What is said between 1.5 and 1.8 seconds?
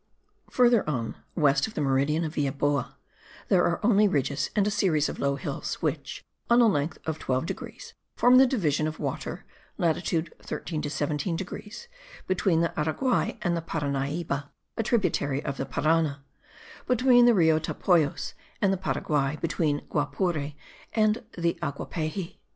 of